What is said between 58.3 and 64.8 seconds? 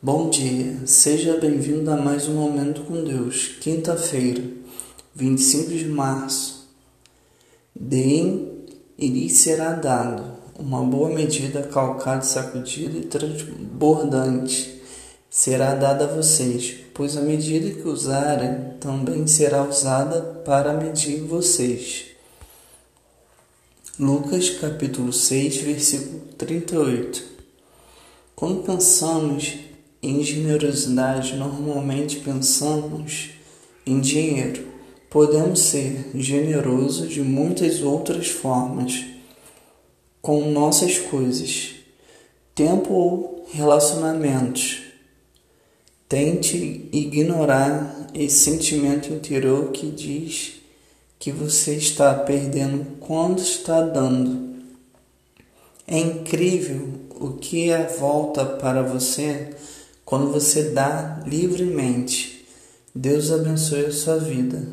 para você quando você dá livremente. Deus abençoe a sua vida.